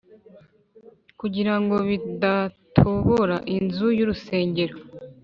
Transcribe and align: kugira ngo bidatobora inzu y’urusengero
kugira 1.19 1.53
ngo 1.61 1.75
bidatobora 1.89 3.37
inzu 3.57 3.87
y’urusengero 3.97 4.75